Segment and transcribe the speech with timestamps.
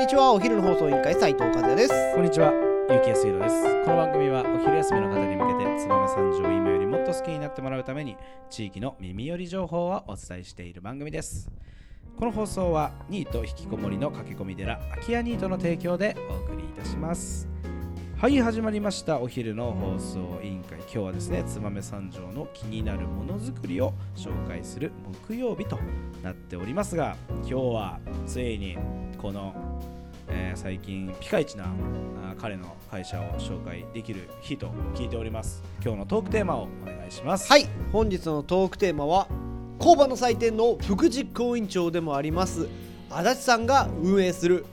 [0.00, 2.50] にちはお昼の放送委員会斉藤和也ですこんにちは、
[2.88, 3.62] ゆうきやすいろです。
[3.84, 8.16] この番組はお昼休みの方に向けて、燕三条を今よりもっと好きになってもらうために、
[8.48, 11.50] 地域の耳寄り情報をお伝えしている番組です。
[12.18, 17.46] この放送は、ニート引きこもりの駆け込み寺、空き家ニートの提供でお送りいたします。
[18.16, 19.20] はい、始まりました。
[19.20, 20.78] お昼の放送委員会。
[20.78, 24.92] 今日はですね、燕三条の気になるものづくりを紹介する
[25.28, 25.78] 木曜日と
[26.22, 28.78] なっておりますが、今日はついに
[29.18, 29.69] この
[30.30, 31.66] えー最近ピカイチな
[32.38, 35.62] 彼の会社を紹介できる日と聞いております。
[35.82, 37.48] 今日のトークテーマをお願いします。
[37.50, 37.68] はい。
[37.92, 39.28] 本日のトークテーマは
[39.78, 42.68] 工場の祭典の副実行委員長でもあります
[43.10, 44.66] 足立さんが運営する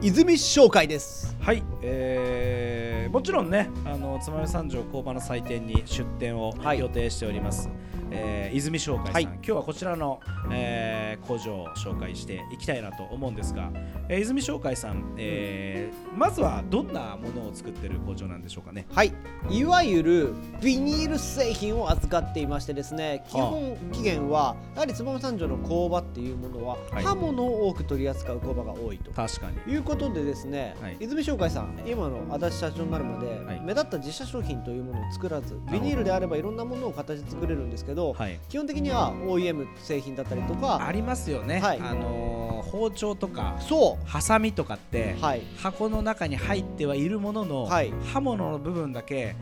[0.00, 1.36] 泉商会です。
[1.40, 6.78] はい、えーもちろんねあの燕三条工場の祭典に出店をはい。
[6.78, 7.68] 予定しております、
[8.12, 9.22] えー泉商会さん、はい。
[9.24, 10.20] 今日はこちらの、
[10.50, 13.70] えー工場を紹介していきたいなと思うんですが、
[14.08, 18.86] えー泉商会さん、えーまずはどんなものを作ってる工場なんでしょうかね？
[18.92, 19.12] はい。
[19.50, 27.04] いわゆるビニール製品を扱っていましてですね基本期限はやはり燕三条の工場っていうものははい。
[27.04, 29.10] 刃物を多く取り扱う工場が多いと。
[29.12, 29.72] 確かに。
[29.72, 30.96] いうことでですね、はい。
[31.00, 33.60] 泉商会さん今の足立社長になるまで、はい。
[33.60, 38.38] 目立った自社商品というものを作らずビニールであればいろんなものを形作れるんですけど、はい。
[38.48, 41.78] 基本的には OEM 製品だったりとかありますよね、はい。
[41.78, 45.42] あのー包丁とかそハサミとかって、うはい。
[45.58, 47.92] 箱の中に入ってはいるものの、はい。
[48.12, 49.36] 刃物の部分だけ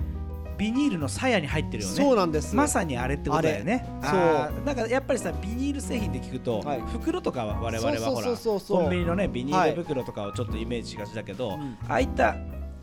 [0.59, 1.95] ビニールの鞘に入ってるよね。
[1.95, 2.55] そうなんです。
[2.55, 3.87] まさにあれってことだよね。
[4.03, 4.19] あれ。
[4.19, 6.81] あーなんかやっぱりさビニール製品で聞くと、はい。
[6.81, 8.83] 袋とかは我々はほらそうそうそうそう。
[8.83, 11.79] コンビニのねビニール袋とかをちょっとイメージしがちだけど、うん。
[11.89, 12.37] ああいった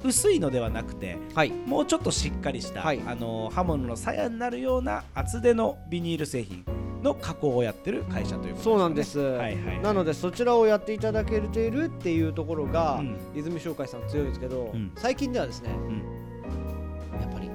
[0.03, 1.51] 薄いのではなくてはい。
[1.51, 3.01] もうちょっとしっかりした、はい。
[3.05, 6.63] あのー刃物の鞘になるような厚手のビニール製品
[7.01, 9.81] の加工をやってる会社ということそうなんです、はいはいはい。
[9.81, 13.17] なのでそちらをやっていただけているっていうところが、うん。
[13.35, 14.91] 泉商会さん強いんですけど、うん。
[14.95, 17.21] 最近ではですねうん。
[17.21, 17.49] やっぱり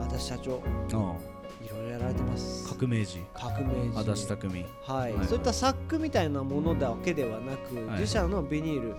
[0.00, 0.62] 足立社長
[0.92, 2.68] うんいろいろやられてます。
[2.68, 3.20] 革命児。
[3.34, 3.98] 革命児。
[3.98, 4.66] 足立匠。
[4.82, 8.00] はい、はいそういったサックみたいなものだけではなく、はい。
[8.00, 8.94] 自社のビニールを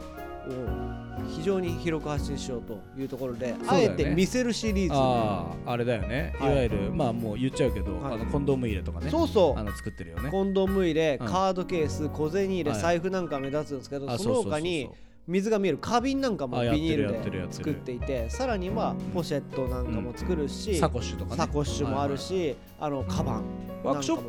[1.35, 3.57] 非常に広く発信しようというところで、ね。
[3.67, 4.93] あえて見せるシリーズ。
[4.95, 6.53] あああれだよね、はい。
[6.53, 8.13] い、わゆるまあもう言っちゃうけど、はい。
[8.15, 9.09] あのコンドーム入れとかね。
[9.09, 9.59] そうそう。
[9.59, 10.29] あの作ってるよね。
[10.29, 11.27] コンドーム入れ、うん。
[11.27, 12.79] カードケース小銭入れ、はい。
[12.81, 14.89] 財布なんか目立つんですけどあその他に
[15.27, 21.37] 水が見える花瓶なんかもビニールで作っていてさらにはポシェットなんかも作るし、サコッシュとかね。
[21.37, 23.43] サコッシュもあるし、あのカバン
[23.83, 24.21] ワークショッ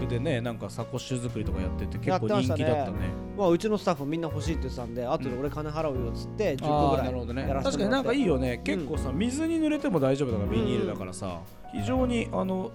[0.00, 3.10] プでねなんかサコッシュ作りとかやってて結構人気だったね。
[3.36, 7.42] まあ、うちのスタッフみんな欲しいって言ってたんで後で俺金払うよっつって10個あぐらいるほどね。
[7.42, 8.60] やらせ確かになんかいいよね。
[8.64, 11.40] 結構さ、水に濡れても大丈夫だからビニールだからさ、
[11.72, 12.70] 非常にあの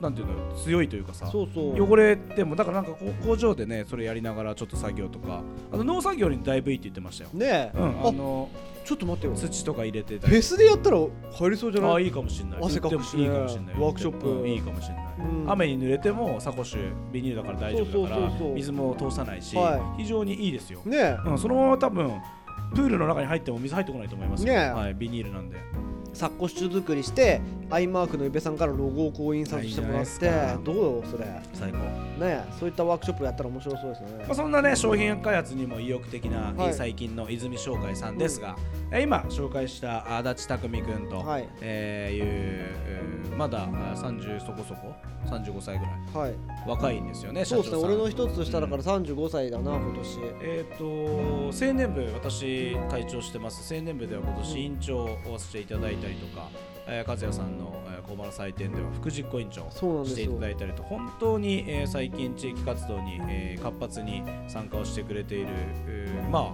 [0.00, 1.82] なんていうの強いというかさそうそう。
[1.82, 8.50] 汚れてもだからなんか工場でねそれやりながらちょっと作業とかあの農作業にだいぶいいって言ってましたよ、ねえ、うん、あの
[8.84, 9.34] ちょっと待ってよ。
[9.34, 10.98] 土とか入れてたフりェスでやったら
[11.32, 11.90] 入りそうじゃない？
[11.90, 12.58] ああいいかもしれない。
[12.62, 13.22] 汗かくしね。
[13.22, 13.74] いいかもしれない。
[13.80, 14.28] ワークショップ。
[14.28, 15.50] うんいいかもしれない、うん。
[15.50, 21.16] 雨に濡れてもサコッシュビニールだから大丈夫だから水も通さないし、は非常にいいですよ、ねえ。
[21.24, 22.12] うん、そのまま多分
[22.74, 24.68] プールの中に入っても水入ってこないと思いますよ、ねえ。
[24.70, 25.56] はい、ビニールなんで。
[26.12, 27.40] サッコッシュ作りして
[27.74, 30.30] アイマークの宇部さんからロゴをこう印刷してもらって
[30.64, 31.26] どうよそれ？
[31.52, 31.84] 最高、ね
[32.20, 34.06] えそういったワークショップやったら面白そうですね。
[34.26, 36.68] まあ、そんなね商品開発にも意欲的な、はい。
[36.68, 38.56] えー最近の泉商会さんですが、
[38.92, 41.48] えー今紹介した足立匠君と、はい。
[41.62, 44.94] えーいうえーまだあ30そこそこ
[45.26, 46.28] ？35歳ぐらい。
[46.28, 46.34] はい。
[46.68, 50.18] 若いんですよねそうですね俺の一つ下だから35歳だな今年。
[50.40, 53.74] えー、と青年部私会長してます。
[53.74, 55.08] 青年部では今年委員長を
[55.38, 56.48] させていただいたりとか、
[56.86, 60.16] えー、和也さんの、えー、工場の祭典では副実行委員長そうなんですよ。
[60.16, 65.46] していただいたりと本当に、えー最近地域活動に、えー活発に参加をしてくれている、
[65.86, 66.52] えーまあ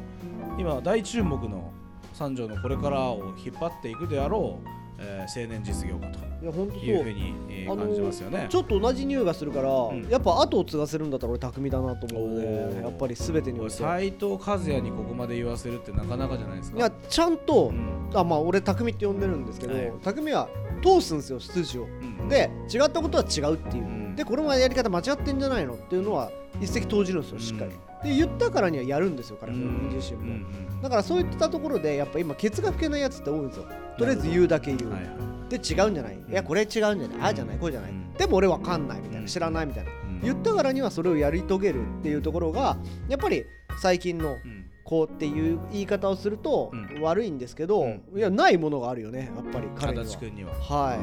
[0.58, 1.72] 今大注目の
[2.12, 4.68] 三条のこれからを引っ張っていくであろう、
[5.02, 7.02] えー青年実業家といや本当そう。
[7.02, 8.46] ふうに、えーあのー感じますよね。
[8.48, 10.06] ちょっと同じ匂いがするから、ん。
[10.10, 12.40] やっぱ後を継がせるんだったら俺匠だなと思うの
[12.74, 13.74] でやっぱり全てにおいて。
[13.74, 16.78] 斎藤和也にここまで言わせるってなかなかじゃないですか？
[16.78, 18.10] いやちゃんと、うん。
[18.14, 19.92] あまあ俺匠って呼んでるんですけど、はい。
[20.02, 20.48] 匠は
[20.82, 21.82] 通すんですよ筋を。
[21.84, 22.28] うん。
[22.28, 25.74] で違ったことは違うっていう、うんでこれもやり方間違ってんじゃないの？
[25.74, 26.30] っていうのは
[26.60, 27.70] 一石投じるんですよしっかり、
[28.06, 29.88] で言ったからにはやるんですよ彼うん。
[29.94, 33.66] 自身も、うんだからそういったところでやっぱ今ケツが吹けないやつって多いんですよ。
[33.96, 35.12] とりあえず言うだけ言う、はいはい。
[35.48, 37.08] で違うんじゃない、いやこれ違うんじゃない？
[37.20, 37.58] ああじゃない？
[37.58, 38.12] こうじゃない、うん。
[38.12, 39.26] でも俺わかんないみたいな、うん。
[39.26, 40.20] 知らないみたいな、うん。
[40.20, 42.76] 言ったからにはそれをやり遂げるっていうところが
[43.08, 43.46] やっぱり
[43.80, 44.66] 最近のうん。
[44.82, 47.02] こうっていう言い方をするとうん。
[47.02, 48.02] 悪いんですけど、うん。
[48.16, 50.04] いやないものがあるよねやっぱり彼には。
[50.04, 50.52] には。
[50.54, 50.96] は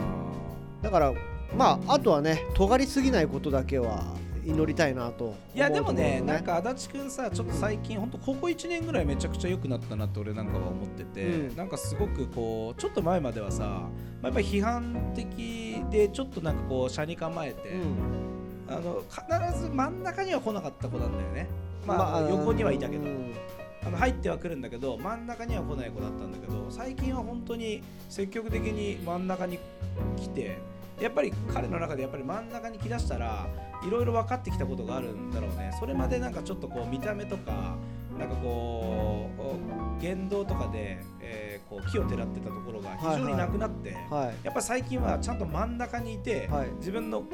[0.81, 0.83] い。
[0.83, 1.13] だから
[1.55, 4.03] まああとはね尖りすぎないことだけは
[4.45, 11.55] 祈りたいなと思ういやでもねなんか足立くんさちょっと最近本当ここ1年ぐらいめちゃくちゃ良くなったなって俺なんかは思ってて、うん。
[11.57, 13.89] なんかすごくこうちょっと前まではさ、ま
[14.23, 17.97] あ、やっぱり批判的でちょっとなんかこう車に構えて、うん。
[18.69, 21.47] あの必ず真ん中には来なかった子なんだよね。
[21.85, 23.33] まあ、まあ横にはいたけど、うん
[23.85, 29.59] あの入ってはくるんだけど真ん中には来ない子だったんだけど最近は本当に積極的に真ん中に
[30.17, 30.57] 来て
[30.99, 33.47] やっぱり彼の中でやっぱり真ん中に来だしたら
[33.85, 35.71] いろいろ分かってきたことがあるんだろうね。
[35.79, 37.75] それまでなんかちょっとこう見た目とか
[38.17, 46.69] なんかこう言動とかで、えーこう木をてらってたところが非常になくなって、はいやっぱり最近はちゃんと真ん中にいて、はい。
[46.77, 47.27] 自分のこ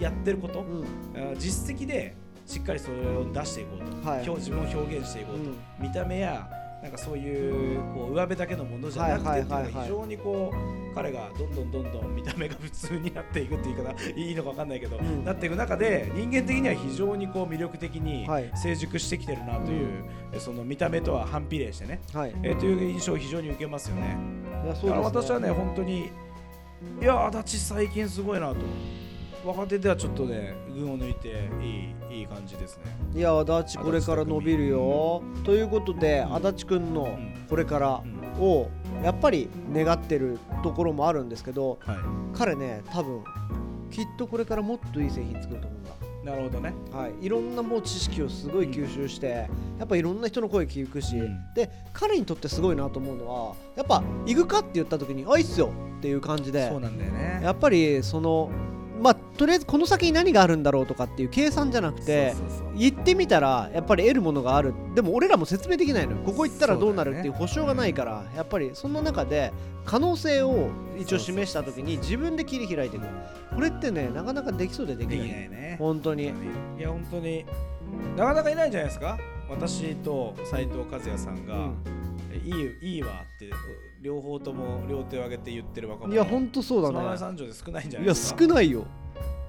[0.00, 0.84] やってること、うん。
[1.14, 4.22] あ実績でしっかりそれを出していこうと、はい。
[4.28, 5.56] 表自分を表現していこうと、うん。
[5.78, 6.50] 見た目や
[6.82, 15.24] なんかそういうこう上辺だけのものじゃなくて非常にこう彼がどんどんどんどん見た目が普通になっていくっていう言い方いいのか分かんないけど、ん。
[15.24, 22.34] なっていく中で人間的には非常にこう魅力的にはい成熟してきてるなという、えその見た目とは反比例してね、はい。
[22.42, 24.16] えーという印象を非常に受けますよね。
[24.64, 26.10] いやだから私はね本当に
[27.00, 28.56] いや足立最近すごいなと
[29.44, 32.84] 若手ではちょっとね群を抜いていいいい感じですね。
[33.14, 35.22] いや足立これから伸びるよ。
[35.44, 36.34] ということでうん。
[36.36, 37.46] 足立くんのん。
[37.48, 38.20] これからうん。
[38.42, 38.68] を
[39.02, 41.96] やっぱり願ってるところもあるんですけどはい、
[42.32, 43.22] 彼ね多分
[43.90, 45.90] きっとこれからもっといい製品作ると思うんだ。
[46.24, 46.74] なるほどね。
[46.92, 49.48] はい、いろんなもう知識をすごい吸収して、
[49.78, 51.54] やっぱいろんな人の声聞くし、うん。
[51.54, 57.40] で彼にとってすごいなと思うのはやっぱ行くかって言った時に「あいいっすよ」っていう感じでそうなんだよね。
[57.42, 58.50] やっぱりその
[59.00, 62.34] まあとりあえずこの先に何があるんだろうとかっていう計算じゃなくて
[62.76, 64.74] 行ってみたらやっぱり得るものがある。
[64.94, 66.18] でも俺らも説明できないのよ。
[66.24, 69.52] ここ行ったらどうなるっていう保証がないからやっぱりそんな中で
[69.84, 70.68] 可能性を
[70.98, 73.06] 一応示した時に自分で切り開いていく。
[73.54, 75.76] これってねなかなかできそうでできできないないね。
[75.78, 76.24] 本当に。
[76.24, 76.28] い
[76.78, 77.44] や本当に。
[78.16, 79.18] なかなかいないんじゃないですか？
[79.48, 81.74] 私と斉藤和也さんが、うん。
[82.32, 82.50] い
[82.82, 83.50] いいいわって
[84.00, 86.14] 両方とも両手を挙げて言ってる若者。
[86.14, 88.14] いや本当そうだね三条で少ないんじゃないいや。
[88.14, 88.86] 少ないよ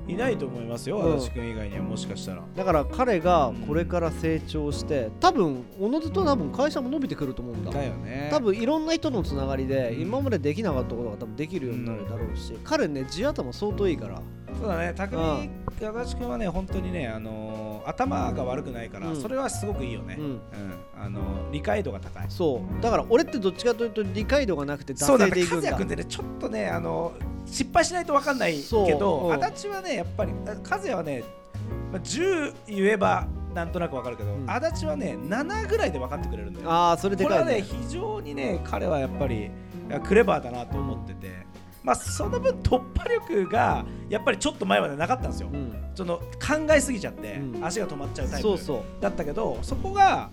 [0.07, 0.97] いないと思いますよ。
[0.97, 2.43] うん足立君以外にはもしかしたら。
[2.55, 8.29] だから彼がこれから成長して多分おのずと多分会社も伸びてくると思うんだだよね。
[8.31, 14.21] 多分いろんな人のつながりでうん今までできなかったことが多分できるようになるだろうし、彼ね地頭相当いいから
[14.59, 14.93] そうだね。
[14.95, 15.49] 匠
[15.79, 20.17] 足立君はね本当にねあのー頭が悪くないから、うんそれはすごくいいよね。
[20.19, 20.39] うん
[20.99, 22.25] あのー理解度が高い。
[22.29, 27.11] そうだから俺ってどっちかというと理解度がなくて惰そうだね、性でいくんだ和也君ってね、ちょっとね、あの
[27.45, 28.99] 失敗しないと分かんないけそう。
[28.99, 29.33] ど、うん。
[29.33, 31.23] 足立はね、やっぱり、あ和也はね、
[31.91, 34.49] まあ、10言えばなんとなく分かるけど、うん。
[34.49, 36.71] 足立はね、7ぐらいで分かってくれるんだよ。
[36.71, 39.51] ああそれでこれはね、非常にね、彼はやっぱり
[40.03, 41.45] クレバーだなと思ってて、
[41.83, 45.49] まあ、その分、突破力がやっぱりちょっと前までなかったんですよ。
[45.51, 45.73] うん。
[45.95, 47.65] その考えすぎちゃって、うん。
[47.65, 49.01] 足が止まっちゃうタイプそうそう。
[49.01, 50.29] だったけどそこが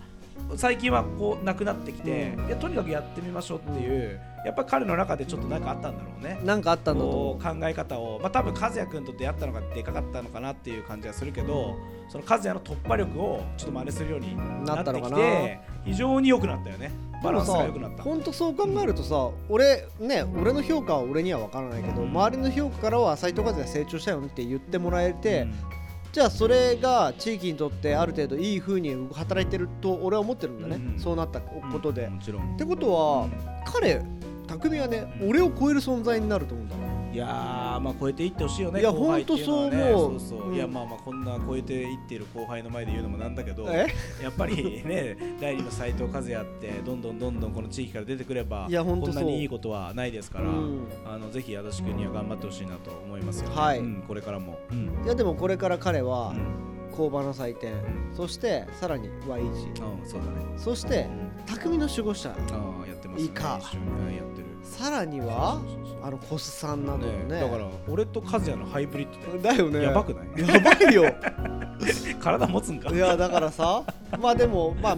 [0.57, 2.47] 最近はこうなくなってきて、うん。
[2.47, 6.41] いやとにかくやってみましょうっていう、やっぱり彼の中でちょっとなんかあったんだろうね。
[6.45, 11.77] なんかあったんだと考え方を、まあ、多分和也君と出会ったのがでかかったのかなっていう感じがするけど
[12.09, 16.91] その和也の突破力をちょっと真似するようにうなってきて非常に良くなったよね。
[17.23, 18.05] バランスが良くなった。
[18.05, 22.11] 本当そう考えるとさ俺ね俺の評価は俺には分からないけど、うん。
[22.11, 25.55] 周りの評価からは斉藤和也成長したよねって言ってもらえて、うん
[26.13, 30.99] じゃあそれが地域にとってある程度いい風に働いてると俺は思ってるんだね、うんうん。
[30.99, 32.57] そうなったことで、っもちろん。
[32.57, 33.29] てことは
[33.67, 34.03] 彼
[34.47, 36.77] 匠はね、俺を超える存在になると思うんだ
[37.13, 39.93] いやーまあ超えていってほしいよねいや後輩っていうのはね。
[39.93, 40.37] ほんとそう思う。
[40.37, 40.55] そうそう、うん。
[40.55, 43.87] いやまあまあこんな超えていっている後輩の前で言うのもなんだけどえ？
[44.23, 50.87] やっぱりね 第二の斉藤和也ってどんどんどんどんこの地域から出てくればいやこんなにいいことはないですから、うん。
[51.07, 53.79] あのぜひ足立君には頑張ってほしいなと思いますよ、ねはい。
[53.79, 55.05] うんこれからも、うん。
[55.05, 56.68] いやでもこれから彼はうん
[56.99, 58.13] 工場の祭典、ん。
[58.17, 62.31] そしてさらに Y 字うんそうだね、そしてうん匠の守護者。
[62.31, 62.35] あ
[62.85, 63.23] あやってますね。
[63.23, 64.05] いいか一緒に。
[64.07, 64.47] はいやってる。
[64.63, 69.83] さらにはそうそうそうあのコスさんなどのねだから俺と和也のハイブリッドだよだよね。
[69.83, 70.47] やばくない？
[70.55, 71.05] やばいよ。
[72.21, 72.91] 体持つんか？
[72.91, 73.83] いやだからさ
[74.21, 74.97] まあでもまあ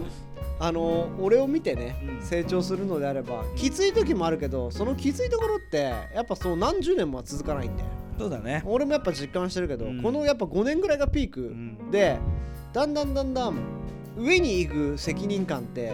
[0.59, 2.25] あの俺を見てね、うん。
[2.25, 7.89] 成長するのであればきつい時もあるけどそのきついところってやっぱそう何十年もは続かないんだよ
[8.21, 8.61] そうだね。
[8.65, 10.01] 俺もやっぱ実感してるけど、うん。
[10.01, 11.91] このやっぱ5年ぐらいがピークうん。
[11.91, 12.19] で、
[12.73, 13.55] だんだんだんだん
[14.17, 15.93] 上に行く責任感って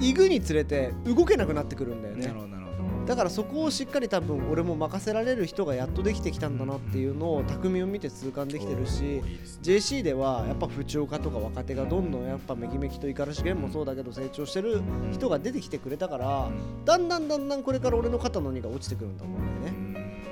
[0.00, 2.26] 行くにつれて動けなくなってくるんだよね。
[2.26, 3.06] なるほどなるほど。
[3.06, 9.62] だからそこをしっかり多分俺も任せられる人がやっとできてきたんだなっていうのを匠を見て痛感できてるしおーいいですね。
[9.62, 14.82] JC ではやっぱ不調家とか若手がどんどんやっぱめきめきと五十嵐源もそうだけど成長してる
[15.12, 16.50] 人が出てきてくれたから
[16.84, 19.85] だんだんだんだんこれから俺の肩の荷が落ちてくるんだと思うんだよね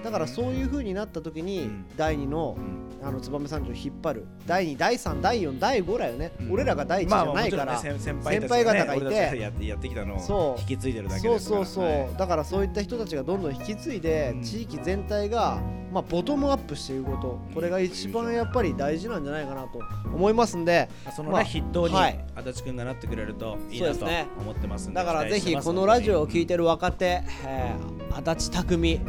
[0.04, 1.84] だからそういう風になった時に、うん。
[1.96, 2.84] 第2のうん。
[3.06, 4.26] あの燕三条を引っ張る。
[4.46, 6.52] 第2第3第4第5だよね、うん。
[6.52, 9.38] 俺らが第1じゃないから、先輩輩方がいて。
[9.66, 10.38] やってきたのそう。
[10.38, 12.08] を引き継いでるだけそうそうそう、はい。
[12.16, 14.42] だからそういった人たちがどんどん引き継いで、うん。
[14.42, 15.60] 地域全体が、
[15.92, 17.38] まあ、ボトムアップしていくこと。
[17.54, 19.80] これが一番やっぱり大事なんじゃないかなと
[20.14, 22.24] 思いますんでそのね、まあ筆頭にはい。
[22.34, 24.06] 足立くんがなってくれるといいなと
[24.40, 29.00] 思ってますんでだからぜひこのラジオを聞いててる若手、えー足立匠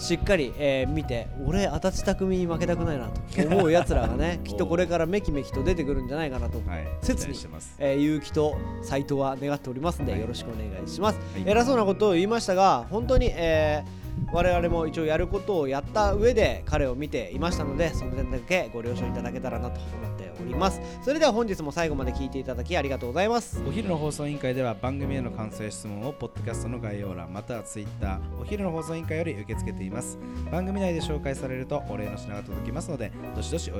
[0.00, 6.88] しっかり、えー見て俺足立匠に負けたくないなと思うやつらがね きっとこれからめきめきと出てくるんじゃないかなとはい。
[7.02, 7.76] 切に期待してます。
[7.78, 10.20] えー、結城と斉藤は願っておりますので、はい。
[10.20, 11.42] よろしくお願いします、はい。
[11.46, 14.00] 偉そうなことを言いましたが本当に、えー
[14.32, 20.80] 我々も一応やることをやった上で彼を見ていましたのでその点だけご了承いただけたらなと思っております。
[21.02, 23.62] それでは本日も最後まで聞いていただきありがとうございます。
[23.66, 30.18] お昼の放送委員会では番組への感想や質問をポッドキャストの概要欄またはツイッターお昼の放送委員会より受け付けています。
[30.50, 33.74] 番組内で紹介されるとお礼の品が届きますのでどしどしお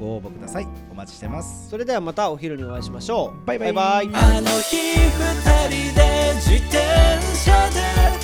[0.00, 0.66] ご応募ください。
[0.90, 3.46] お待ちしてますそれではまたお昼にお会いしましょう。
[3.46, 3.72] バイバイ。
[3.72, 4.22] バイバイ。
[4.22, 6.78] あの日二人で自転
[7.36, 8.21] 車で